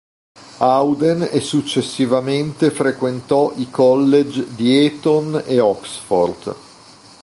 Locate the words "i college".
3.57-4.55